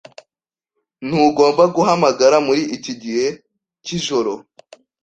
[1.05, 3.25] Ntugomba guhamagara muri iki gihe
[3.85, 4.31] cyijoro.